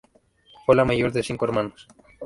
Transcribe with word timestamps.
Fue 0.65 0.75
la 0.75 0.83
mayor 0.83 1.11
de 1.11 1.21
cinco 1.21 1.45
hermanos. 1.45 1.87